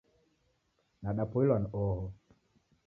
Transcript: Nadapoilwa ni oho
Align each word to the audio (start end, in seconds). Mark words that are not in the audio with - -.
Nadapoilwa 1.01 1.59
ni 1.59 1.67
oho 1.83 2.05